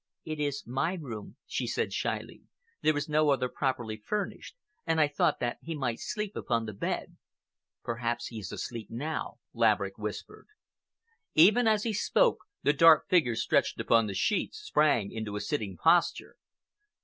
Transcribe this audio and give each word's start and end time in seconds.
"It 0.25 0.39
is 0.39 0.65
my 0.65 0.95
room," 0.99 1.35
she 1.45 1.67
said 1.67 1.93
shyly. 1.93 2.41
"There 2.81 2.97
is 2.97 3.07
no 3.07 3.29
other 3.29 3.47
properly 3.47 3.97
furnished, 3.97 4.55
and 4.83 4.99
I 4.99 5.07
thought 5.07 5.39
that 5.41 5.59
he 5.61 5.75
might 5.75 5.99
sleep 5.99 6.35
upon 6.35 6.65
the 6.65 6.73
bed." 6.73 7.17
"Perhaps 7.83 8.29
he 8.29 8.39
is 8.39 8.51
asleep 8.51 8.87
now," 8.89 9.35
Laverick 9.53 9.99
whispered. 9.99 10.47
Even 11.35 11.67
as 11.67 11.83
he 11.83 11.93
spoke, 11.93 12.39
the 12.63 12.73
dark 12.73 13.09
figure 13.09 13.35
stretched 13.35 13.79
upon 13.79 14.07
the 14.07 14.15
sheets 14.15 14.57
sprang 14.57 15.11
into 15.11 15.35
a 15.35 15.39
sitting 15.39 15.77
posture. 15.77 16.35